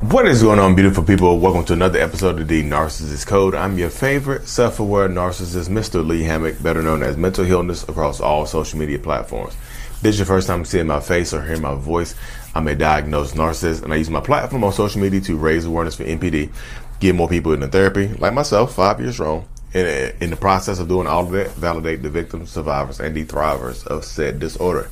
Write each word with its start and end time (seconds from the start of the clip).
What 0.00 0.26
is 0.26 0.42
going 0.42 0.58
on, 0.58 0.74
beautiful 0.74 1.04
people? 1.04 1.38
Welcome 1.38 1.66
to 1.66 1.74
another 1.74 1.98
episode 1.98 2.40
of 2.40 2.48
the 2.48 2.62
Narcissist 2.62 3.26
Code. 3.26 3.54
I'm 3.54 3.76
your 3.76 3.90
favorite 3.90 4.48
self-aware 4.48 5.10
narcissist, 5.10 5.68
Mr. 5.68 6.04
Lee 6.04 6.22
Hammock, 6.22 6.62
better 6.62 6.80
known 6.80 7.02
as 7.02 7.18
Mental 7.18 7.44
Healness 7.44 7.82
across 7.86 8.18
all 8.18 8.46
social 8.46 8.78
media 8.78 8.98
platforms. 8.98 9.54
This 10.00 10.14
is 10.14 10.20
your 10.20 10.26
first 10.26 10.46
time 10.46 10.64
seeing 10.64 10.86
my 10.86 11.00
face 11.00 11.34
or 11.34 11.42
hearing 11.42 11.60
my 11.60 11.74
voice. 11.74 12.14
I'm 12.54 12.66
a 12.66 12.74
diagnosed 12.74 13.34
narcissist, 13.34 13.82
and 13.82 13.92
I 13.92 13.96
use 13.96 14.08
my 14.08 14.22
platform 14.22 14.64
on 14.64 14.72
social 14.72 15.02
media 15.02 15.20
to 15.20 15.36
raise 15.36 15.66
awareness 15.66 15.96
for 15.96 16.04
NPD, 16.04 16.50
get 16.98 17.14
more 17.14 17.28
people 17.28 17.52
into 17.52 17.68
therapy, 17.68 18.08
like 18.08 18.32
myself, 18.32 18.74
five 18.74 19.00
years 19.00 19.16
strong. 19.16 19.46
In, 19.74 19.84
uh, 19.84 20.12
in 20.22 20.30
the 20.30 20.36
process 20.36 20.78
of 20.78 20.88
doing 20.88 21.08
all 21.08 21.26
of 21.26 21.32
that, 21.32 21.50
validate 21.50 22.02
the 22.02 22.08
victims, 22.08 22.50
survivors, 22.50 23.00
and 23.00 23.14
the 23.14 23.26
thrivers 23.26 23.86
of 23.86 24.06
said 24.06 24.40
disorder. 24.40 24.88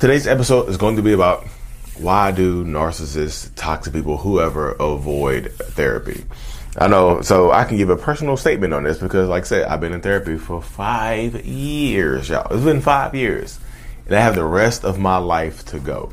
Today's 0.00 0.26
episode 0.26 0.70
is 0.70 0.78
going 0.78 0.96
to 0.96 1.02
be 1.02 1.12
about 1.12 1.46
why 1.98 2.30
do 2.30 2.64
narcissists, 2.64 3.50
toxic 3.54 3.92
people, 3.92 4.16
whoever 4.16 4.72
avoid 4.72 5.52
therapy? 5.52 6.24
I 6.78 6.88
know, 6.88 7.20
so 7.20 7.50
I 7.50 7.64
can 7.64 7.76
give 7.76 7.90
a 7.90 7.96
personal 7.96 8.36
statement 8.38 8.72
on 8.72 8.84
this 8.84 8.98
because, 8.98 9.28
like 9.28 9.42
I 9.42 9.46
said, 9.46 9.64
I've 9.68 9.80
been 9.80 9.92
in 9.92 10.00
therapy 10.00 10.38
for 10.38 10.62
five 10.62 11.44
years, 11.44 12.30
y'all. 12.30 12.50
It's 12.50 12.64
been 12.64 12.80
five 12.80 13.14
years, 13.14 13.58
and 14.06 14.16
I 14.16 14.20
have 14.20 14.34
the 14.34 14.44
rest 14.44 14.84
of 14.84 14.98
my 14.98 15.18
life 15.18 15.66
to 15.66 15.78
go. 15.78 16.10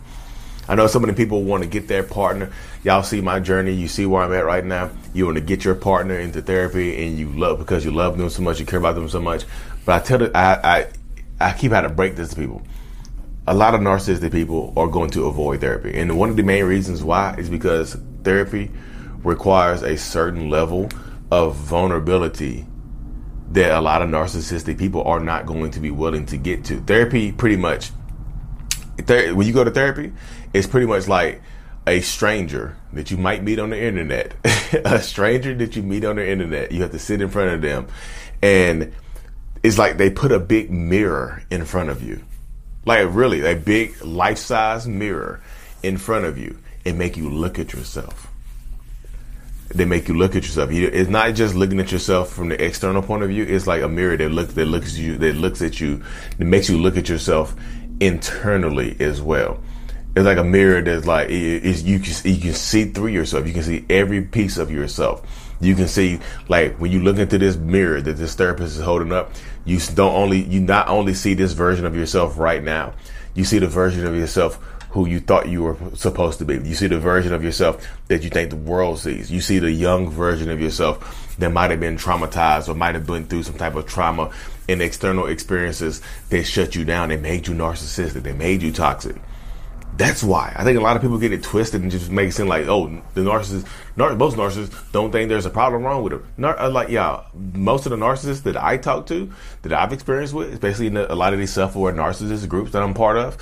I 0.68 0.76
know 0.76 0.88
so 0.88 1.00
many 1.00 1.14
people 1.14 1.44
want 1.44 1.64
to 1.64 1.70
get 1.70 1.88
their 1.88 2.04
partner. 2.04 2.52
Y'all 2.84 3.04
see 3.04 3.22
my 3.22 3.40
journey. 3.40 3.72
You 3.72 3.88
see 3.88 4.06
where 4.06 4.22
I'm 4.22 4.34
at 4.34 4.46
right 4.46 4.64
now. 4.64 4.92
You 5.14 5.26
want 5.26 5.38
to 5.38 5.44
get 5.44 5.64
your 5.64 5.76
partner 5.76 6.20
into 6.20 6.42
therapy, 6.42 7.06
and 7.06 7.18
you 7.18 7.30
love 7.30 7.58
because 7.58 7.86
you 7.86 7.92
love 7.92 8.18
them 8.18 8.30
so 8.30 8.42
much, 8.42 8.60
you 8.60 8.66
care 8.66 8.80
about 8.80 8.96
them 8.96 9.08
so 9.08 9.22
much. 9.22 9.46
But 9.86 10.02
I 10.02 10.06
tell 10.06 10.22
you, 10.22 10.32
I, 10.36 10.56
I, 10.78 10.88
I 11.40 11.54
keep 11.54 11.72
having 11.72 11.90
to 11.90 11.96
break 11.96 12.18
this 12.18 12.30
to 12.32 12.36
people 12.36 12.62
a 13.50 13.56
lot 13.56 13.74
of 13.74 13.82
narcissistic 13.82 14.32
people 14.32 14.72
are 14.78 14.88
going 14.88 15.10
to 15.10 15.26
avoid 15.26 15.60
therapy. 15.60 16.00
And 16.00 16.20
one 16.20 16.30
of 16.30 16.36
the 16.36 16.44
main 16.44 16.66
reasons 16.66 17.04
why 17.04 17.34
is 17.40 17.50
because 17.50 17.98
therapy 18.24 18.70
requires 19.24 19.82
a 19.82 19.98
certain 19.98 20.52
level 20.52 20.88
of 21.32 21.56
vulnerability 21.56 22.68
that 23.50 23.72
a 23.72 23.82
lot 23.82 24.04
of 24.04 24.10
narcissistic 24.10 24.78
people 24.78 25.02
are 25.02 25.20
not 25.20 25.48
going 25.48 25.72
to 25.72 25.80
be 25.80 25.90
willing 25.90 26.28
to 26.28 26.38
get 26.38 26.64
to. 26.66 26.80
Therapy 26.82 27.32
pretty 27.32 27.56
much 27.56 27.90
ther- 29.00 29.34
when 29.34 29.48
you 29.48 29.54
go 29.54 29.64
to 29.64 29.72
therapy, 29.72 30.14
it's 30.54 30.68
pretty 30.68 30.86
much 30.86 31.08
like 31.08 31.42
a 31.88 32.02
stranger 32.02 32.78
that 32.94 33.10
you 33.10 33.18
might 33.18 33.42
meet 33.42 33.58
on 33.58 33.72
the 33.72 33.82
internet. 33.82 34.36
a 34.86 35.02
stranger 35.02 35.56
that 35.56 35.76
you 35.76 35.82
meet 35.82 36.06
on 36.06 36.18
the 36.18 36.30
internet. 36.30 36.72
You 36.72 36.84
have 36.84 36.92
to 36.92 37.00
sit 37.00 37.20
in 37.20 37.30
front 37.30 37.50
of 37.50 37.64
them 37.64 37.88
and 38.44 38.94
it's 39.64 39.80
like 39.80 39.98
they 39.98 40.12
put 40.12 40.32
a 40.32 40.40
big 40.40 40.70
mirror 40.70 41.42
in 41.50 41.66
front 41.66 41.90
of 41.90 42.04
you 42.04 42.24
like 42.86 43.08
really 43.12 43.46
a 43.46 43.56
big 43.56 44.04
life-size 44.04 44.88
mirror 44.88 45.42
in 45.84 45.98
front 45.98 46.26
of 46.26 46.38
you 46.38 46.58
and 46.86 46.98
make 46.98 47.18
you 47.18 47.30
look 47.30 47.60
at 47.60 47.74
yourself. 47.74 48.28
They 49.70 49.86
make 49.86 50.08
you 50.08 50.18
look 50.18 50.36
at 50.36 50.44
yourself. 50.44 50.72
It's 50.72 51.10
not 51.10 51.36
just 51.36 51.54
looking 51.54 51.80
at 51.80 51.92
yourself 51.92 52.32
from 52.32 52.50
the 52.50 52.64
external 52.64 53.04
point 53.04 53.22
of 53.22 53.30
view. 53.30 53.44
It's 53.44 53.68
like 53.68 53.84
a 53.84 53.88
mirror 53.88 54.18
that 54.18 54.30
looks 54.30 54.54
that 54.54 54.66
looks 54.66 54.94
at 54.94 55.00
you 55.00 55.18
that 55.18 55.36
looks 55.36 55.62
at 55.62 55.80
you 55.80 56.02
that 56.38 56.46
makes 56.46 56.70
you 56.70 56.80
look 56.80 56.98
at 56.98 57.08
yourself 57.08 57.56
internally 58.00 58.96
as 59.00 59.22
well. 59.22 59.62
It's 60.16 60.26
like 60.26 60.40
a 60.40 60.44
mirror 60.44 60.82
that's 60.82 61.06
like 61.06 61.30
is 61.30 61.84
you 61.84 62.00
can 62.00 62.14
you 62.24 62.42
can 62.42 62.54
see 62.54 62.86
through 62.86 63.10
yourself. 63.10 63.46
You 63.46 63.54
can 63.54 63.62
see 63.62 63.86
every 63.92 64.24
piece 64.24 64.58
of 64.58 64.72
yourself 64.72 65.49
you 65.62 65.76
can 65.76 65.88
see 65.88 66.20
like 66.48 66.76
when 66.80 66.92
you 66.92 67.02
look 67.02 67.18
into 67.18 67.38
this 67.38 67.56
mirror 67.56 68.02
that 68.02 68.14
this 68.14 68.36
therapist 68.36 68.78
is 68.78 68.82
holding 68.82 69.12
up 69.12 69.32
you 69.66 69.80
don't 69.94 70.14
only 70.14 70.42
you 70.44 70.60
not 70.60 70.88
only 70.88 71.14
see 71.14 71.34
this 71.34 71.54
version 71.54 71.86
of 71.86 71.96
yourself 71.96 72.38
right 72.38 72.64
now 72.64 72.94
you 73.34 73.44
see 73.44 73.60
the 73.60 73.68
version 73.68 74.06
of 74.06 74.16
yourself 74.16 74.60
who 74.92 75.08
you 75.08 75.20
thought 75.20 75.48
you 75.48 75.62
were 75.62 75.78
supposed 75.94 76.40
to 76.40 76.46
be. 76.46 76.56
You 76.56 76.74
see 76.74 76.88
the 76.88 76.98
version 76.98 77.32
of 77.32 77.44
yourself 77.44 77.88
that 78.08 78.24
you 78.24 78.32
think 78.32 78.50
the 78.50 78.56
world 78.56 78.98
sees. 78.98 79.32
You 79.32 79.40
see 79.40 79.60
the 79.60 79.72
young 79.72 80.10
version 80.10 80.50
of 80.50 80.60
yourself 80.60 81.38
that 81.38 81.52
might 81.52 81.72
have 81.72 81.80
been 81.80 81.96
traumatized 81.96 82.68
or 82.70 82.76
might 82.76 82.96
have 82.96 83.06
been 83.06 83.26
through 83.26 83.44
some 83.44 83.58
type 83.58 83.76
of 83.76 83.86
trauma 83.86 84.32
and 84.68 84.82
external 84.82 85.28
experiences 85.28 86.02
that 86.30 86.44
shut 86.44 86.76
you 86.76 86.86
down 86.86 87.10
they 87.10 87.18
made 87.18 87.48
you 87.48 87.54
narcissistic 87.54 88.22
they 88.24 88.34
made 88.34 88.62
you 88.62 88.72
toxic 88.72 89.16
that's 90.00 90.24
why 90.24 90.54
I 90.56 90.64
think 90.64 90.80
a 90.80 90.82
lot 90.82 90.96
of 90.96 91.02
people 91.02 91.18
get 91.18 91.34
it 91.34 91.44
twisted 91.44 91.82
and 91.82 91.92
just 91.92 92.10
make 92.10 92.30
it 92.30 92.32
seem 92.32 92.48
like, 92.48 92.68
oh, 92.68 92.88
the 93.16 93.22
narcissist, 93.22 93.68
nar- 93.98 94.16
most 94.16 94.38
narcissists 94.38 94.74
don't 94.94 95.12
think 95.12 95.28
there's 95.28 95.46
a 95.46 95.50
problem 95.50 95.84
wrong 95.84 96.04
with 96.04 96.14
them. 96.14 96.26
Nar- 96.38 96.58
uh, 96.58 96.70
like, 96.70 96.88
yeah, 96.88 97.24
most 97.34 97.86
of 97.86 97.90
the 97.90 97.98
narcissists 97.98 98.44
that 98.44 98.56
I 98.56 98.78
talk 98.78 99.08
to, 99.08 99.30
that 99.64 99.74
I've 99.74 99.92
experienced 99.92 100.34
with, 100.34 100.54
especially 100.54 100.88
in 100.88 100.94
the, 100.94 101.12
a 101.12 101.16
lot 101.16 101.34
of 101.34 101.40
these 101.40 101.52
self-aware 101.52 101.92
narcissist 101.92 102.48
groups 102.48 102.72
that 102.72 102.82
I'm 102.82 102.94
part 102.94 103.18
of, 103.18 103.38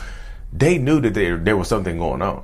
they 0.52 0.80
knew 0.80 1.00
that 1.02 1.14
there, 1.14 1.38
there 1.38 1.56
was 1.56 1.68
something 1.68 2.00
going 2.00 2.24
on. 2.24 2.44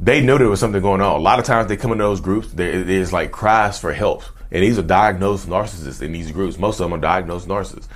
They 0.00 0.22
knew 0.22 0.38
there 0.38 0.48
was 0.48 0.60
something 0.60 0.80
going 0.80 1.02
on. 1.02 1.16
A 1.16 1.22
lot 1.22 1.38
of 1.38 1.44
times 1.44 1.68
they 1.68 1.76
come 1.76 1.92
into 1.92 2.04
those 2.04 2.22
groups, 2.22 2.48
there's 2.54 3.12
like 3.12 3.30
cries 3.30 3.78
for 3.78 3.92
help. 3.92 4.22
And 4.50 4.62
these 4.62 4.78
are 4.78 4.82
diagnosed 4.82 5.46
narcissists 5.46 6.00
in 6.00 6.12
these 6.12 6.32
groups. 6.32 6.58
Most 6.58 6.80
of 6.80 6.86
them 6.86 6.94
are 6.94 7.00
diagnosed 7.00 7.46
narcissists. 7.46 7.88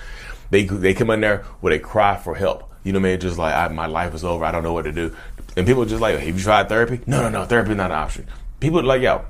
They, 0.51 0.65
they 0.65 0.93
come 0.93 1.09
in 1.09 1.23
there 1.23 1.47
with 1.63 1.73
a 1.73 1.79
cry 1.79 2.19
for 2.19 2.35
help 2.35 2.70
you 2.85 2.93
know 2.93 2.99
what 2.99 3.09
I 3.09 3.11
mean? 3.13 3.21
Just 3.21 3.39
like 3.39 3.55
I, 3.55 3.69
my 3.69 3.87
life 3.87 4.15
is 4.15 4.25
over. 4.25 4.45
I 4.45 4.53
don't 4.53 4.63
know 4.63 4.73
what 4.73 4.83
to 4.83 4.93
do. 4.93 5.15
And 5.57 5.67
people 5.67 5.85
just 5.85 6.01
like, 6.01 6.19
have 6.19 6.37
you 6.37 6.43
tried 6.43 6.69
therapy? 6.69 7.01
No, 7.07 7.23
no, 7.23 7.29
no. 7.29 7.45
Therapy 7.45 7.73
is 7.73 7.77
not 7.77 7.91
an 7.91 7.99
option. 7.99 8.27
People 8.61 8.83
like, 8.83 9.03
yo, 9.03 9.25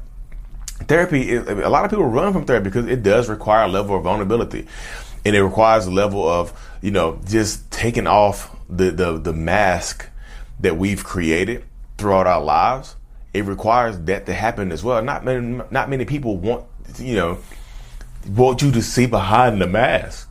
therapy. 0.87 1.31
Is, 1.31 1.47
a 1.49 1.69
lot 1.69 1.85
of 1.85 1.91
people 1.91 2.05
run 2.05 2.33
from 2.33 2.45
therapy 2.45 2.65
because 2.65 2.87
it 2.87 3.03
does 3.03 3.29
require 3.29 3.65
a 3.65 3.69
level 3.69 3.97
of 3.97 4.05
vulnerability, 4.05 4.67
and 5.25 5.35
it 5.35 5.43
requires 5.43 5.87
a 5.87 5.91
level 5.91 6.29
of 6.29 6.53
you 6.83 6.91
know 6.91 7.21
just 7.27 7.71
taking 7.71 8.07
off 8.07 8.57
the 8.69 8.91
the 8.91 9.19
the 9.19 9.33
mask 9.33 10.09
that 10.61 10.77
we've 10.77 11.03
created 11.05 11.65
throughout 11.99 12.27
our 12.27 12.43
lives. 12.43 12.97
It 13.33 13.45
requires 13.45 13.99
that 14.01 14.27
to 14.27 14.35
happen 14.35 14.73
as 14.73 14.83
well. 14.83 15.03
Not 15.03 15.25
many, 15.25 15.63
not 15.71 15.89
many 15.89 16.05
people 16.05 16.37
want 16.37 16.65
you 16.99 17.15
know 17.15 17.39
want 18.29 18.63
you 18.63 18.71
to 18.73 18.83
see 18.83 19.07
behind 19.07 19.61
the 19.61 19.67
mask. 19.67 20.29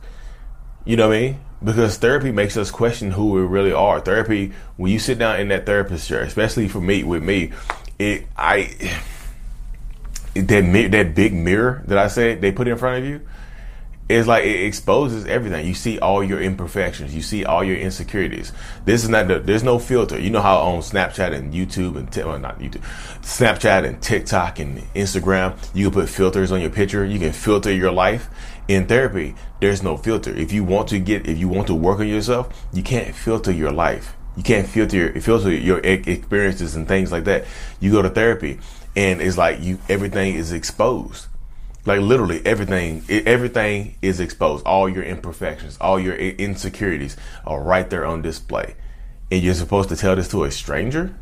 You 0.84 0.96
know 0.96 1.08
what 1.08 1.16
I 1.16 1.20
mean? 1.20 1.40
Because 1.62 1.98
therapy 1.98 2.32
makes 2.32 2.56
us 2.56 2.70
question 2.70 3.10
who 3.10 3.30
we 3.30 3.42
really 3.42 3.72
are. 3.72 4.00
Therapy, 4.00 4.52
when 4.76 4.92
you 4.92 4.98
sit 4.98 5.18
down 5.18 5.40
in 5.40 5.48
that 5.48 5.66
therapist 5.66 6.08
chair, 6.08 6.22
especially 6.22 6.68
for 6.68 6.80
me, 6.80 7.02
with 7.04 7.22
me, 7.22 7.52
it 7.98 8.26
I 8.36 8.76
that 10.34 10.88
that 10.92 11.14
big 11.14 11.34
mirror 11.34 11.82
that 11.86 11.98
I 11.98 12.08
said 12.08 12.40
they 12.40 12.52
put 12.52 12.68
in 12.68 12.76
front 12.78 13.04
of 13.04 13.10
you 13.10 13.20
is 14.10 14.26
like 14.26 14.44
it 14.44 14.64
exposes 14.64 15.24
everything. 15.26 15.64
You 15.66 15.74
see 15.74 16.00
all 16.00 16.24
your 16.24 16.40
imperfections. 16.40 17.14
You 17.14 17.22
see 17.22 17.44
all 17.44 17.62
your 17.62 17.76
insecurities. 17.76 18.52
This 18.84 19.04
is 19.04 19.08
not 19.08 19.28
the, 19.28 19.38
there's 19.38 19.62
no 19.62 19.78
filter. 19.78 20.18
You 20.18 20.30
know 20.30 20.40
how 20.42 20.58
on 20.58 20.80
Snapchat 20.80 21.32
and 21.32 21.54
YouTube 21.54 21.96
and 21.96 22.26
well, 22.26 22.38
not 22.38 22.58
YouTube, 22.58 22.82
Snapchat 23.22 23.86
and 23.86 24.02
TikTok 24.02 24.58
and 24.58 24.78
Instagram, 24.94 25.56
you 25.74 25.90
can 25.90 26.00
put 26.00 26.08
filters 26.08 26.50
on 26.50 26.60
your 26.60 26.70
picture. 26.70 27.04
You 27.04 27.20
can 27.20 27.32
filter 27.32 27.72
your 27.72 27.92
life. 27.92 28.28
In 28.70 28.86
therapy, 28.86 29.34
there's 29.60 29.82
no 29.82 29.96
filter. 29.96 30.30
If 30.30 30.52
you 30.52 30.62
want 30.62 30.90
to 30.90 31.00
get, 31.00 31.26
if 31.26 31.36
you 31.38 31.48
want 31.48 31.66
to 31.66 31.74
work 31.74 31.98
on 31.98 32.06
yourself, 32.06 32.68
you 32.72 32.84
can't 32.84 33.16
filter 33.16 33.50
your 33.50 33.72
life. 33.72 34.14
You 34.36 34.44
can't 34.44 34.68
filter 34.68 34.96
your, 34.96 35.20
filter 35.20 35.52
your 35.52 35.80
experiences 35.80 36.76
and 36.76 36.86
things 36.86 37.10
like 37.10 37.24
that. 37.24 37.46
You 37.80 37.90
go 37.90 38.00
to 38.00 38.08
therapy, 38.08 38.60
and 38.94 39.20
it's 39.20 39.36
like 39.36 39.60
you 39.60 39.80
everything 39.88 40.36
is 40.36 40.52
exposed 40.52 41.26
like 41.84 42.00
literally 42.00 42.44
everything, 42.46 43.02
everything 43.08 43.96
is 44.02 44.20
exposed. 44.20 44.64
All 44.64 44.88
your 44.88 45.02
imperfections, 45.02 45.76
all 45.80 45.98
your 45.98 46.14
insecurities 46.14 47.16
are 47.44 47.60
right 47.60 47.90
there 47.90 48.06
on 48.06 48.22
display. 48.22 48.76
And 49.32 49.42
you're 49.42 49.54
supposed 49.54 49.88
to 49.88 49.96
tell 49.96 50.14
this 50.14 50.28
to 50.28 50.44
a 50.44 50.50
stranger? 50.52 51.12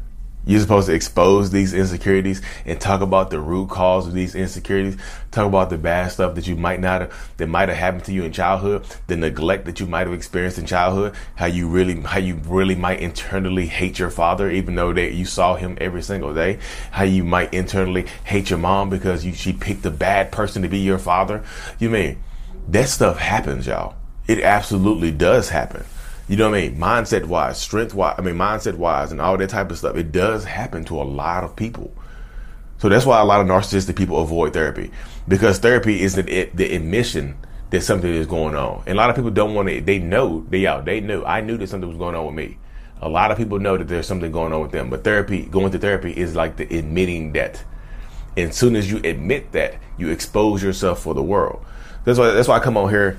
You're 0.47 0.61
supposed 0.61 0.87
to 0.87 0.95
expose 0.95 1.51
these 1.51 1.75
insecurities 1.75 2.41
and 2.65 2.81
talk 2.81 3.03
about 3.03 3.29
the 3.29 3.39
root 3.39 3.69
cause 3.69 4.07
of 4.07 4.15
these 4.15 4.35
insecurities. 4.35 4.97
Talk 5.31 5.47
about 5.47 5.69
the 5.69 5.77
bad 5.77 6.11
stuff 6.11 6.35
that 6.37 6.47
you 6.47 6.57
might 6.57 6.81
not 6.81 7.03
have, 7.03 7.33
that 7.37 7.49
might 7.49 7.69
have 7.69 7.77
happened 7.77 8.05
to 8.05 8.13
you 8.13 8.25
in 8.25 8.33
childhood, 8.33 8.87
the 9.09 9.17
neglect 9.17 9.67
that 9.67 9.79
you 9.79 9.87
might 9.87 10.07
have 10.07 10.15
experienced 10.15 10.59
in 10.59 10.65
childhood, 10.65 11.15
how 11.37 11.47
you 11.47 11.69
really, 11.69 12.01
how 12.01 12.19
you 12.19 12.37
really 12.47 12.75
might 12.75 13.01
internally 13.01 13.67
hate 13.67 13.99
your 13.99 14.11
father, 14.11 14.51
even 14.51 14.75
though 14.75 14.93
that 14.93 15.13
you 15.13 15.27
saw 15.27 15.55
him 15.55 15.77
every 15.81 16.03
single 16.03 16.33
day. 16.33 16.59
How 16.93 17.05
you 17.05 17.25
might 17.25 17.53
internally 17.53 18.07
hate 18.25 18.49
your 18.49 18.59
mom 18.59 18.89
because 18.89 19.27
you, 19.27 19.35
she 19.35 19.53
picked 19.53 19.85
a 19.85 19.91
bad 19.91 20.33
person 20.33 20.63
to 20.63 20.69
be 20.69 20.79
your 20.79 20.99
father. 20.99 21.45
You 21.79 21.91
mean 21.91 22.23
that 22.69 22.89
stuff 22.89 23.19
happens, 23.19 23.67
y'all. 23.67 23.97
It 24.27 24.43
absolutely 24.43 25.11
does 25.11 25.51
happen. 25.51 25.85
You 26.29 26.37
know 26.37 26.51
what 26.51 26.59
I 26.59 26.69
mean? 26.69 26.77
Mindset 26.79 27.25
wise, 27.25 27.59
strength 27.59 27.95
wise, 27.95 28.17
I 28.19 28.21
mean, 28.21 28.35
mindset 28.35 28.75
wise, 28.75 29.13
and 29.13 29.21
all 29.21 29.39
that 29.39 29.49
type 29.49 29.71
of 29.71 29.79
stuff. 29.79 29.97
It 29.97 30.13
does 30.13 30.45
happen 30.45 30.85
to 30.85 31.01
a 31.01 31.05
lot 31.05 31.43
of 31.43 31.57
people. 31.57 31.91
So 32.77 32.89
that's 32.89 33.07
why 33.07 33.21
a 33.21 33.25
lot 33.25 33.41
of 33.41 33.47
narcissistic 33.47 33.97
people 33.97 34.21
avoid 34.21 34.53
therapy 34.53 34.91
because 35.27 35.59
therapy 35.59 36.03
is 36.03 36.15
the, 36.15 36.51
the 36.55 36.75
admission 36.75 37.37
that 37.71 37.83
something 37.83 38.13
is 38.13 38.27
going 38.27 38.55
on. 38.55 38.83
And 38.87 38.97
a 38.97 39.01
lot 39.01 39.11
of 39.11 39.17
people 39.17 39.31
don't 39.31 39.55
want 39.55 39.69
to, 39.69 39.81
they 39.81 39.99
know, 39.99 40.45
they 40.49 40.67
out, 40.67 40.85
they 40.85 41.01
knew, 41.01 41.25
I 41.25 41.41
knew 41.41 41.57
that 41.57 41.69
something 41.69 41.89
was 41.89 41.99
going 41.99 42.15
on 42.15 42.27
with 42.27 42.35
me. 42.35 42.59
A 43.01 43.09
lot 43.09 43.31
of 43.31 43.37
people 43.37 43.59
know 43.59 43.77
that 43.77 43.89
there's 43.89 44.07
something 44.07 44.31
going 44.31 44.53
on 44.53 44.61
with 44.61 44.71
them, 44.71 44.91
but 44.91 45.05
therapy, 45.05 45.47
going 45.47 45.73
to 45.73 45.79
therapy 45.79 46.13
is 46.13 46.37
like 46.37 46.57
the 46.57 46.65
admitting 46.77 47.33
that. 47.33 47.65
And 48.37 48.51
as 48.51 48.57
soon 48.57 48.77
as 48.77 48.91
you 48.91 48.99
admit 48.99 49.53
that, 49.53 49.77
you 49.97 50.11
expose 50.11 50.63
yourself 50.63 51.03
for 51.03 51.15
the 51.15 51.23
world. 51.23 51.65
That's 52.05 52.19
why, 52.19 52.31
that's 52.31 52.49
why 52.49 52.57
I 52.57 52.61
come 52.61 52.77
on 52.77 52.91
here 52.91 53.19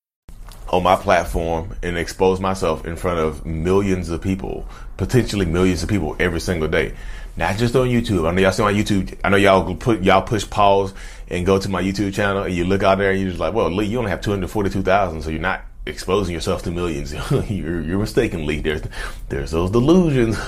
on 0.71 0.83
my 0.83 0.95
platform 0.95 1.75
and 1.83 1.97
expose 1.97 2.39
myself 2.39 2.85
in 2.85 2.95
front 2.95 3.19
of 3.19 3.45
millions 3.45 4.09
of 4.09 4.21
people, 4.21 4.65
potentially 4.97 5.45
millions 5.45 5.83
of 5.83 5.89
people 5.89 6.15
every 6.19 6.39
single 6.39 6.69
day. 6.69 6.93
Not 7.37 7.57
just 7.57 7.75
on 7.75 7.87
YouTube. 7.87 8.27
I 8.27 8.31
know 8.31 8.41
y'all 8.41 8.51
see 8.51 8.63
my 8.63 8.73
YouTube. 8.73 9.17
I 9.23 9.29
know 9.29 9.37
y'all 9.37 9.75
put 9.75 10.01
y'all 10.01 10.21
push 10.21 10.49
pause 10.49 10.93
and 11.29 11.45
go 11.45 11.59
to 11.59 11.69
my 11.69 11.81
YouTube 11.81 12.13
channel 12.13 12.43
and 12.43 12.53
you 12.53 12.65
look 12.65 12.83
out 12.83 12.97
there 12.97 13.11
and 13.11 13.19
you're 13.19 13.29
just 13.29 13.39
like, 13.39 13.53
well, 13.53 13.69
Lee, 13.69 13.85
you 13.85 13.97
only 13.97 14.11
have 14.11 14.21
242,000, 14.21 15.21
so 15.21 15.29
you're 15.29 15.39
not 15.39 15.61
exposing 15.85 16.33
yourself 16.33 16.63
to 16.63 16.71
millions. 16.71 17.13
you're, 17.49 17.81
you're 17.81 17.99
mistaken, 17.99 18.45
Lee. 18.45 18.59
There's 18.59 18.83
there's 19.29 19.51
those 19.51 19.71
delusions. 19.71 20.37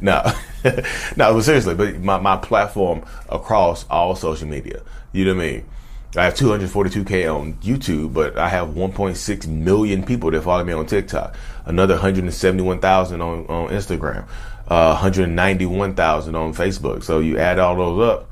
no, 0.00 0.32
no, 1.16 1.34
but 1.34 1.40
seriously, 1.42 1.74
but 1.74 1.98
my, 2.00 2.18
my 2.18 2.36
platform 2.36 3.04
across 3.28 3.84
all 3.88 4.14
social 4.14 4.48
media. 4.48 4.82
You 5.12 5.24
know 5.24 5.34
what 5.34 5.44
I 5.44 5.50
mean? 5.50 5.64
I 6.14 6.24
have 6.24 6.34
242k 6.34 7.34
on 7.34 7.54
YouTube, 7.54 8.14
but 8.14 8.38
I 8.38 8.48
have 8.48 8.68
1.6 8.68 9.46
million 9.48 10.04
people 10.04 10.30
that 10.30 10.42
follow 10.42 10.64
me 10.64 10.72
on 10.72 10.86
TikTok. 10.86 11.36
Another 11.64 11.94
171,000 11.94 13.20
on 13.20 13.46
on 13.46 13.68
Instagram. 13.68 14.26
Uh, 14.68 14.92
191,000 14.94 16.34
on 16.34 16.52
Facebook. 16.54 17.02
So 17.04 17.20
you 17.20 17.38
add 17.38 17.58
all 17.58 17.76
those 17.76 18.08
up, 18.08 18.30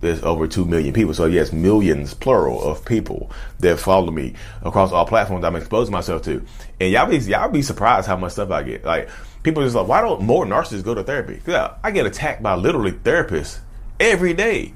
there's 0.00 0.22
over 0.22 0.46
2 0.46 0.64
million 0.64 0.94
people. 0.94 1.14
So 1.14 1.26
yes, 1.26 1.52
millions, 1.52 2.14
plural, 2.14 2.62
of 2.62 2.84
people 2.84 3.30
that 3.58 3.78
follow 3.78 4.10
me 4.10 4.34
across 4.62 4.92
all 4.92 5.04
platforms 5.04 5.44
I'm 5.44 5.56
exposing 5.56 5.92
myself 5.92 6.22
to. 6.22 6.44
And 6.80 6.92
y'all 6.92 7.08
be, 7.08 7.18
y'all 7.18 7.50
be 7.50 7.62
surprised 7.62 8.06
how 8.06 8.16
much 8.16 8.32
stuff 8.32 8.50
I 8.50 8.62
get. 8.62 8.84
Like, 8.84 9.08
people 9.42 9.62
just 9.62 9.74
like, 9.74 9.88
why 9.88 10.00
don't 10.00 10.22
more 10.22 10.46
narcissists 10.46 10.84
go 10.84 10.94
to 10.94 11.02
therapy? 11.02 11.40
Yeah, 11.46 11.74
I 11.82 11.90
get 11.90 12.06
attacked 12.06 12.42
by 12.42 12.54
literally 12.54 12.92
therapists 12.92 13.58
every 13.98 14.32
day 14.32 14.72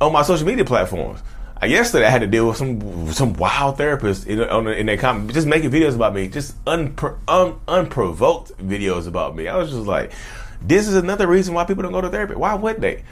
on 0.00 0.12
my 0.12 0.22
social 0.22 0.46
media 0.46 0.64
platforms 0.64 1.20
yesterday 1.66 2.06
I 2.06 2.10
had 2.10 2.20
to 2.20 2.26
deal 2.26 2.48
with 2.48 2.56
some 2.56 3.12
some 3.12 3.32
wild 3.34 3.78
therapists 3.78 4.26
in, 4.26 4.40
on, 4.40 4.68
in 4.68 4.86
their 4.86 4.96
comment, 4.96 5.32
just 5.32 5.46
making 5.46 5.70
videos 5.70 5.94
about 5.94 6.14
me, 6.14 6.28
just 6.28 6.62
unpro, 6.64 7.18
un, 7.26 7.58
unprovoked 7.66 8.56
videos 8.58 9.06
about 9.06 9.34
me. 9.34 9.48
I 9.48 9.56
was 9.56 9.70
just 9.70 9.86
like, 9.86 10.12
this 10.62 10.86
is 10.86 10.94
another 10.94 11.26
reason 11.26 11.54
why 11.54 11.64
people 11.64 11.82
don't 11.82 11.92
go 11.92 12.00
to 12.00 12.10
therapy. 12.10 12.34
Why 12.34 12.54
would 12.54 12.80
they? 12.80 13.02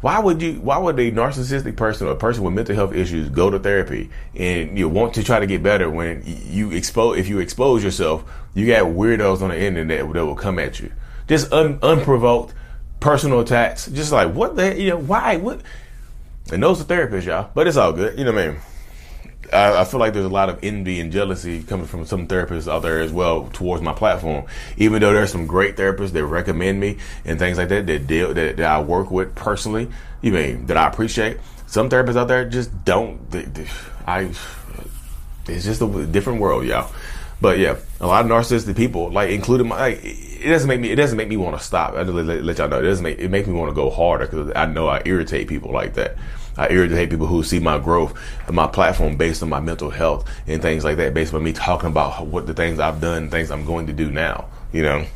Why 0.00 0.18
would 0.18 0.40
you? 0.40 0.54
Why 0.60 0.78
would 0.78 0.98
a 0.98 1.12
narcissistic 1.12 1.76
person 1.76 2.06
or 2.06 2.12
a 2.12 2.16
person 2.16 2.42
with 2.42 2.54
mental 2.54 2.74
health 2.74 2.94
issues 2.94 3.28
go 3.28 3.50
to 3.50 3.58
therapy 3.58 4.10
and 4.34 4.78
you 4.78 4.88
want 4.88 5.14
to 5.14 5.22
try 5.22 5.38
to 5.38 5.46
get 5.46 5.62
better 5.62 5.90
when 5.90 6.22
you 6.24 6.72
expose? 6.72 7.18
If 7.18 7.28
you 7.28 7.38
expose 7.38 7.84
yourself, 7.84 8.24
you 8.54 8.66
got 8.66 8.84
weirdos 8.84 9.42
on 9.42 9.50
the 9.50 9.60
internet 9.60 10.10
that 10.12 10.24
will 10.24 10.34
come 10.34 10.58
at 10.58 10.80
you, 10.80 10.90
just 11.28 11.52
un, 11.52 11.78
unprovoked 11.82 12.54
personal 12.98 13.40
attacks. 13.40 13.88
Just 13.88 14.10
like 14.10 14.32
what 14.32 14.56
the 14.56 14.80
you 14.80 14.90
know 14.90 14.98
why 14.98 15.36
what 15.36 15.60
and 16.52 16.62
those 16.62 16.80
are 16.80 16.84
therapists, 16.84 17.24
y'all. 17.24 17.50
But 17.54 17.66
it's 17.66 17.76
all 17.76 17.92
good. 17.92 18.18
You 18.18 18.24
know 18.24 18.32
what 18.32 18.42
I 18.42 18.48
mean? 18.48 18.60
I, 19.52 19.80
I, 19.80 19.84
feel 19.84 19.98
like 19.98 20.12
there's 20.12 20.26
a 20.26 20.28
lot 20.28 20.48
of 20.48 20.60
envy 20.62 21.00
and 21.00 21.10
jealousy 21.10 21.62
coming 21.62 21.86
from 21.86 22.04
some 22.04 22.28
therapists 22.28 22.70
out 22.70 22.82
there 22.82 23.00
as 23.00 23.12
well 23.12 23.48
towards 23.52 23.82
my 23.82 23.92
platform. 23.92 24.46
Even 24.76 25.00
though 25.00 25.12
there's 25.12 25.32
some 25.32 25.46
great 25.46 25.76
therapists 25.76 26.12
that 26.12 26.24
recommend 26.24 26.78
me 26.78 26.98
and 27.24 27.38
things 27.38 27.58
like 27.58 27.68
that 27.68 27.86
that 27.86 28.06
deal 28.06 28.32
that, 28.34 28.56
that 28.56 28.66
I 28.66 28.80
work 28.80 29.10
with 29.10 29.34
personally, 29.34 29.88
you 30.22 30.32
mean 30.32 30.66
that 30.66 30.76
I 30.76 30.86
appreciate. 30.86 31.38
Some 31.66 31.88
therapists 31.88 32.16
out 32.16 32.28
there 32.28 32.48
just 32.48 32.84
don't. 32.84 33.30
They, 33.30 33.42
they, 33.42 33.66
I. 34.06 34.32
It's 35.48 35.64
just 35.64 35.82
a 35.82 36.06
different 36.06 36.40
world, 36.40 36.64
y'all. 36.64 36.92
But 37.40 37.58
yeah, 37.58 37.76
a 38.00 38.06
lot 38.06 38.24
of 38.24 38.30
narcissistic 38.30 38.76
people, 38.76 39.10
like 39.10 39.30
including 39.30 39.68
my, 39.68 39.78
like, 39.78 40.00
it 40.04 40.48
doesn't 40.48 40.68
make 40.68 40.80
me, 40.80 40.90
it 40.90 40.96
doesn't 40.96 41.16
make 41.16 41.28
me 41.28 41.38
want 41.38 41.58
to 41.58 41.64
stop. 41.64 41.94
I 41.94 42.04
just 42.04 42.14
let, 42.14 42.44
let 42.44 42.58
y'all 42.58 42.68
know, 42.68 42.78
it 42.78 42.82
doesn't 42.82 43.02
make, 43.02 43.18
it 43.18 43.30
makes 43.30 43.48
me 43.48 43.54
want 43.54 43.70
to 43.70 43.74
go 43.74 43.88
harder 43.88 44.26
because 44.26 44.52
I 44.54 44.66
know 44.66 44.88
I 44.88 45.02
irritate 45.06 45.48
people 45.48 45.72
like 45.72 45.94
that. 45.94 46.16
I 46.60 46.68
irritate 46.68 47.08
people 47.08 47.26
who 47.26 47.42
see 47.42 47.58
my 47.58 47.78
growth 47.78 48.14
and 48.46 48.54
my 48.54 48.66
platform 48.66 49.16
based 49.16 49.42
on 49.42 49.48
my 49.48 49.60
mental 49.60 49.88
health 49.88 50.30
and 50.46 50.60
things 50.60 50.84
like 50.84 50.98
that, 50.98 51.14
based 51.14 51.32
on 51.32 51.42
me 51.42 51.54
talking 51.54 51.88
about 51.88 52.26
what 52.26 52.46
the 52.46 52.52
things 52.52 52.78
I've 52.78 53.00
done, 53.00 53.30
things 53.30 53.50
I'm 53.50 53.64
going 53.64 53.86
to 53.86 53.94
do 53.94 54.10
now, 54.10 54.46
you 54.70 54.82
know? 54.82 55.06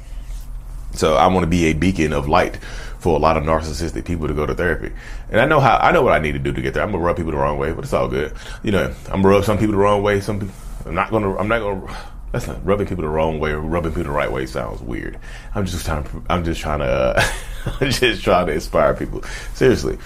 So 0.94 1.16
I 1.16 1.26
want 1.26 1.44
to 1.44 1.46
be 1.46 1.66
a 1.66 1.74
beacon 1.74 2.14
of 2.14 2.28
light 2.30 2.56
for 2.98 3.14
a 3.14 3.18
lot 3.18 3.36
of 3.36 3.42
narcissistic 3.42 4.06
people 4.06 4.26
to 4.26 4.32
go 4.32 4.46
to 4.46 4.54
therapy. 4.54 4.90
And 5.28 5.38
I 5.38 5.44
know 5.44 5.60
how, 5.60 5.76
I 5.76 5.92
know 5.92 6.00
what 6.00 6.14
I 6.14 6.18
need 6.18 6.32
to 6.32 6.38
do 6.38 6.50
to 6.50 6.62
get 6.62 6.72
there. 6.72 6.82
I'm 6.82 6.92
gonna 6.92 7.04
rub 7.04 7.18
people 7.18 7.32
the 7.32 7.36
wrong 7.36 7.58
way, 7.58 7.74
but 7.74 7.84
it's 7.84 7.92
all 7.92 8.08
good. 8.08 8.32
You 8.62 8.72
know, 8.72 8.94
I'm 9.08 9.20
gonna 9.20 9.28
rub 9.28 9.44
some 9.44 9.58
people 9.58 9.72
the 9.72 9.78
wrong 9.78 10.02
way. 10.02 10.22
Some 10.22 10.40
people, 10.40 10.54
I'm 10.86 10.94
not 10.94 11.10
gonna, 11.10 11.36
I'm 11.36 11.48
not 11.48 11.58
gonna, 11.58 11.94
that's 12.32 12.46
not 12.46 12.64
rubbing 12.64 12.86
people 12.86 13.02
the 13.02 13.10
wrong 13.10 13.38
way 13.38 13.50
or 13.50 13.60
rubbing 13.60 13.90
people 13.90 14.04
the 14.04 14.10
right 14.12 14.32
way 14.32 14.46
sounds 14.46 14.80
weird. 14.80 15.18
I'm 15.54 15.66
just 15.66 15.84
trying 15.84 16.24
I'm 16.30 16.42
just 16.42 16.62
trying 16.62 16.78
to, 16.78 16.86
uh, 16.86 17.22
I'm 17.80 17.90
just 17.90 18.22
trying 18.22 18.46
to 18.46 18.54
inspire 18.54 18.94
people. 18.94 19.22
Seriously. 19.52 19.98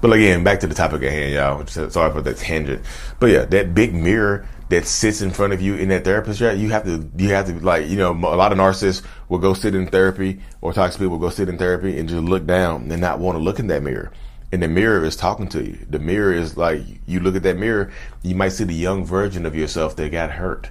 But 0.00 0.12
again, 0.14 0.42
back 0.44 0.60
to 0.60 0.66
the 0.66 0.74
topic 0.74 1.02
at 1.02 1.12
hand, 1.12 1.34
y'all. 1.34 1.66
Sorry 1.66 2.12
for 2.12 2.22
that 2.22 2.36
tangent. 2.38 2.82
But 3.18 3.26
yeah, 3.26 3.44
that 3.44 3.74
big 3.74 3.94
mirror 3.94 4.48
that 4.70 4.86
sits 4.86 5.20
in 5.20 5.30
front 5.30 5.52
of 5.52 5.60
you 5.60 5.74
in 5.74 5.88
that 5.88 6.04
therapist 6.04 6.38
chair, 6.38 6.54
you 6.54 6.70
have 6.70 6.84
to, 6.84 7.10
you 7.16 7.30
have 7.30 7.46
to 7.46 7.58
like, 7.60 7.88
you 7.88 7.96
know, 7.96 8.12
a 8.12 8.36
lot 8.36 8.52
of 8.52 8.58
narcissists 8.58 9.04
will 9.28 9.38
go 9.38 9.52
sit 9.52 9.74
in 9.74 9.86
therapy 9.88 10.40
or 10.60 10.72
toxic 10.72 11.00
people 11.00 11.18
will 11.18 11.18
go 11.18 11.28
sit 11.28 11.48
in 11.48 11.58
therapy 11.58 11.98
and 11.98 12.08
just 12.08 12.22
look 12.22 12.46
down 12.46 12.90
and 12.90 13.00
not 13.00 13.18
want 13.18 13.36
to 13.36 13.42
look 13.42 13.58
in 13.58 13.66
that 13.66 13.82
mirror. 13.82 14.10
And 14.52 14.62
the 14.62 14.68
mirror 14.68 15.04
is 15.04 15.16
talking 15.16 15.48
to 15.48 15.62
you. 15.62 15.78
The 15.88 15.98
mirror 15.98 16.32
is 16.32 16.56
like, 16.56 16.82
you 17.06 17.20
look 17.20 17.36
at 17.36 17.42
that 17.42 17.58
mirror, 17.58 17.92
you 18.22 18.34
might 18.34 18.50
see 18.50 18.64
the 18.64 18.74
young 18.74 19.04
version 19.04 19.44
of 19.44 19.54
yourself 19.54 19.96
that 19.96 20.10
got 20.10 20.30
hurt. 20.30 20.70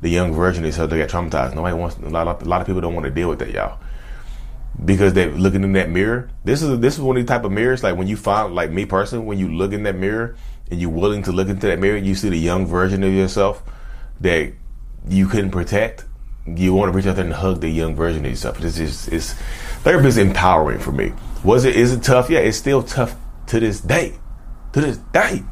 The 0.00 0.10
young 0.10 0.34
version 0.34 0.64
of 0.64 0.68
yourself 0.68 0.90
that 0.90 0.98
got 0.98 1.08
traumatized. 1.08 1.54
Nobody 1.54 1.74
wants, 1.74 1.96
a 1.96 2.08
lot, 2.08 2.26
of, 2.26 2.42
a 2.42 2.44
lot 2.46 2.60
of 2.60 2.66
people 2.66 2.80
don't 2.80 2.94
want 2.94 3.04
to 3.04 3.10
deal 3.10 3.28
with 3.28 3.38
that, 3.38 3.50
y'all 3.50 3.78
because 4.84 5.14
they're 5.14 5.30
looking 5.30 5.64
in 5.64 5.72
that 5.72 5.90
mirror. 5.90 6.30
This 6.44 6.62
is 6.62 6.78
this 6.80 6.94
is 6.94 7.00
one 7.00 7.16
of 7.16 7.26
the 7.26 7.32
type 7.32 7.44
of 7.44 7.52
mirrors. 7.52 7.82
Like 7.82 7.96
when 7.96 8.06
you 8.06 8.16
find, 8.16 8.54
like 8.54 8.70
me 8.70 8.84
personally, 8.84 9.24
when 9.24 9.38
you 9.38 9.48
look 9.48 9.72
in 9.72 9.84
that 9.84 9.96
mirror 9.96 10.36
and 10.70 10.80
you're 10.80 10.90
willing 10.90 11.22
to 11.24 11.32
look 11.32 11.48
into 11.48 11.66
that 11.68 11.78
mirror, 11.78 11.96
you 11.96 12.14
see 12.14 12.28
the 12.28 12.38
young 12.38 12.66
version 12.66 13.02
of 13.02 13.12
yourself 13.12 13.62
that 14.20 14.52
you 15.08 15.28
couldn't 15.28 15.50
protect. 15.50 16.04
You 16.46 16.74
want 16.74 16.92
to 16.92 16.96
reach 16.96 17.06
out 17.06 17.16
there 17.16 17.24
and 17.24 17.34
hug 17.34 17.60
the 17.60 17.68
young 17.68 17.96
version 17.96 18.24
of 18.24 18.30
yourself. 18.30 18.58
This 18.58 18.78
is 18.78 19.08
it's 19.08 19.32
therapy 19.82 20.08
is 20.08 20.18
empowering 20.18 20.78
for 20.78 20.92
me. 20.92 21.12
Was 21.42 21.64
it? 21.64 21.76
Is 21.76 21.92
it 21.92 22.02
tough? 22.02 22.28
Yeah, 22.30 22.40
it's 22.40 22.58
still 22.58 22.82
tough 22.82 23.16
to 23.46 23.60
this 23.60 23.80
day. 23.80 24.18
To 24.72 24.80
this 24.80 24.98
day. 24.98 25.42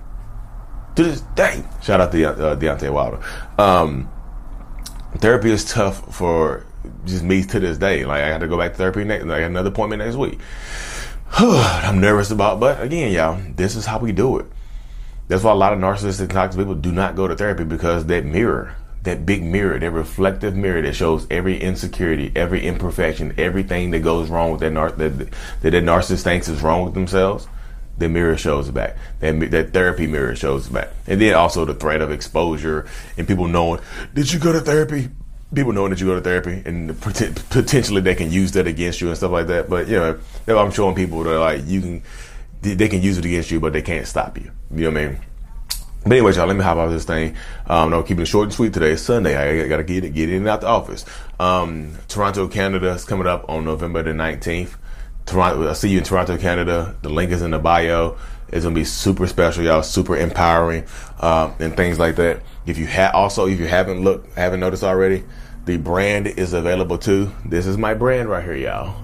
To 0.97 1.02
this 1.02 1.21
day. 1.35 1.64
Shout 1.83 2.00
out 2.00 2.12
to 2.12 2.25
uh, 2.25 2.57
Deontay 2.57 2.93
Wilder. 2.93 3.21
Um, 3.59 4.09
therapy 5.16 5.50
is 5.50 5.64
tough 5.64 6.14
for 6.14 6.66
just 7.05 7.25
me 7.25 7.43
to 7.45 7.61
this 7.61 7.79
day. 7.79 8.05
Like 8.05 8.23
I 8.23 8.31
got 8.31 8.38
to 8.38 8.49
go 8.49 8.59
back 8.59 8.73
to 8.73 8.79
therapy 8.79 9.05
next, 9.05 9.25
like 9.25 9.43
another 9.43 9.71
appointment 9.71 10.03
next 10.03 10.17
week. 10.17 10.38
I'm 11.38 12.00
nervous 12.00 12.31
about, 12.31 12.61
but 12.61 12.81
again, 12.81 13.12
y'all, 13.12 13.41
this 13.57 13.76
is 13.76 13.87
how 13.87 13.99
we 13.99 14.12
do 14.12 14.38
it. 14.38 14.47
That's 15.26 15.43
why 15.43 15.53
a 15.53 15.57
lot 15.57 15.73
of 15.73 15.79
narcissistic 15.79 16.31
toxic 16.31 16.61
people 16.61 16.75
do 16.75 16.93
not 16.93 17.17
go 17.17 17.26
to 17.26 17.35
therapy 17.35 17.64
because 17.64 18.07
that 18.07 18.25
mirror, 18.25 18.76
that 19.03 19.25
big 19.25 19.43
mirror, 19.43 19.79
that 19.79 19.91
reflective 19.91 20.55
mirror 20.55 20.83
that 20.83 20.95
shows 20.95 21.26
every 21.31 21.59
insecurity, 21.61 22.31
every 22.37 22.67
imperfection, 22.67 23.35
everything 23.38 23.91
that 23.91 24.00
goes 24.00 24.29
wrong 24.29 24.50
with 24.53 24.61
that 24.61 24.71
nar- 24.71 24.93
that, 24.93 25.19
that 25.19 25.31
that 25.62 25.73
narcissist 25.73 26.23
thinks 26.23 26.49
is 26.49 26.62
wrong 26.62 26.85
with 26.85 26.95
themselves. 26.95 27.49
The 27.97 28.09
mirror 28.09 28.37
shows 28.37 28.71
back. 28.71 28.97
That, 29.21 29.50
that 29.50 29.73
therapy 29.73 30.07
mirror 30.07 30.35
shows 30.37 30.69
back. 30.69 30.91
And 31.07 31.21
then 31.21 31.35
also 31.35 31.64
the 31.64 31.75
threat 31.75 32.03
of 32.03 32.11
exposure 32.11 32.87
and 33.17 33.26
people 33.26 33.47
knowing, 33.47 33.81
did 34.14 34.33
you 34.33 34.41
go 34.41 34.53
to 34.53 34.61
therapy? 34.61 35.09
People 35.53 35.73
knowing 35.73 35.91
that 35.91 36.01
you 36.01 36.07
go 36.07 36.15
to 36.15 36.21
therapy 36.21 36.63
and 36.65 37.01
potentially 37.01 38.01
they 38.01 38.15
can 38.15 38.31
use 38.31 38.53
that 38.53 38.67
against 38.67 39.01
you 39.01 39.09
and 39.09 39.17
stuff 39.17 39.31
like 39.31 39.47
that. 39.49 39.69
But 39.69 39.89
you 39.89 39.97
know, 39.97 40.19
I'm 40.49 40.71
showing 40.71 40.95
people 40.95 41.23
that 41.25 41.39
like 41.39 41.67
you 41.67 41.81
can, 41.81 42.03
they 42.63 42.89
can 42.89 43.03
use 43.03 43.19
it 43.19 43.25
against 43.25 43.51
you, 43.51 43.61
but 43.61 43.73
they 43.73 43.83
can't 43.83 44.07
stop 44.07 44.39
you. 44.39 44.51
You 44.75 44.91
know 44.91 44.91
what 44.91 45.01
I 45.01 45.09
mean? 45.09 45.21
But 46.05 46.13
anyway, 46.13 46.35
y'all, 46.35 46.47
let 46.47 46.57
me 46.57 46.63
hop 46.63 46.77
out 46.77 46.89
this 46.89 47.05
thing. 47.05 47.35
Um, 47.67 47.91
no, 47.91 48.03
keeping 48.03 48.23
it 48.23 48.27
short 48.27 48.45
and 48.45 48.53
sweet 48.53 48.75
today. 48.75 48.93
It's 48.93 49.03
Sunday. 49.03 49.37
I 49.37 49.67
gotta 49.69 49.85
get 49.85 50.05
it, 50.05 50.11
get 50.11 50.29
in 50.29 50.37
and 50.37 50.49
out 50.49 50.61
the 50.61 50.67
office. 50.67 51.05
Um, 51.41 51.97
Toronto, 52.09 52.47
Canada 52.47 52.91
is 52.91 53.05
coming 53.05 53.27
up 53.27 53.49
on 53.49 53.65
November 53.65 54.03
the 54.03 54.11
19th. 54.11 54.77
Toronto. 55.25 55.67
I'll 55.67 55.75
see 55.75 55.89
you 55.89 55.99
in 55.99 56.05
Toronto, 56.05 56.37
Canada. 56.37 56.95
The 57.01 57.09
link 57.09 57.31
is 57.33 57.41
in 57.41 57.53
the 57.53 57.59
bio. 57.59 58.19
It's 58.55 58.65
gonna 58.65 58.75
be 58.75 58.85
super 58.85 59.27
special, 59.27 59.65
y'all. 59.65 59.83
Super 59.83 60.17
empowering, 60.17 60.85
um, 61.19 61.55
and 61.59 61.77
things 61.77 61.99
like 61.99 62.15
that. 62.17 62.41
If 62.67 62.79
you 62.79 62.87
have 62.87 63.13
also, 63.13 63.49
if 63.49 63.59
you 63.59 63.67
haven't 63.67 64.05
looked, 64.05 64.33
haven't 64.39 64.61
noticed 64.61 64.85
already, 64.85 65.25
the 65.65 65.77
brand 65.77 66.29
is 66.29 66.53
available 66.53 66.97
too. 66.97 67.33
This 67.45 67.67
is 67.67 67.77
my 67.77 67.95
brand 67.95 68.29
right 68.29 68.45
here, 68.45 68.55
y'all. 68.55 68.95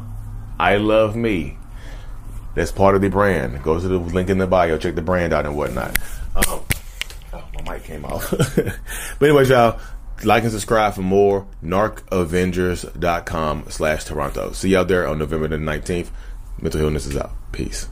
I 0.60 0.76
love 0.76 1.16
me. 1.16 1.58
That's 2.54 2.70
part 2.70 2.94
of 2.94 3.00
the 3.00 3.10
brand. 3.10 3.60
Go 3.64 3.80
to 3.80 3.88
the 3.88 3.98
link 3.98 4.30
in 4.30 4.38
the 4.38 4.46
bio. 4.46 4.78
Check 4.78 4.94
the 4.94 5.02
brand 5.02 5.32
out 5.32 5.46
and 5.46 5.56
whatnot. 5.56 5.98
Um, 6.36 6.60
oh, 7.32 7.44
my 7.64 7.72
mic 7.72 7.82
came 7.82 8.04
off. 8.04 8.30
but 9.18 9.20
anyways, 9.20 9.48
y'all, 9.48 9.80
like 10.22 10.44
and 10.44 10.52
subscribe 10.52 10.94
for 10.94 11.02
more. 11.02 11.48
NarcAvengers.com 11.64 13.64
slash 13.68 14.04
Toronto. 14.04 14.52
See 14.52 14.76
out 14.76 14.86
there 14.86 15.08
on 15.08 15.18
November 15.18 15.48
the 15.48 15.56
19th. 15.56 16.10
Mental 16.60 16.80
Healness 16.80 17.06
is 17.06 17.16
out. 17.16 17.32
Peace. 17.50 17.88